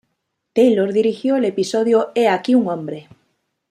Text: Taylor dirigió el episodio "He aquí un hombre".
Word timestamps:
Taylor 0.53 0.93
dirigió 0.93 1.35
el 1.35 1.45
episodio 1.45 2.11
"He 2.15 2.27
aquí 2.27 2.55
un 2.55 2.67
hombre". 2.69 3.07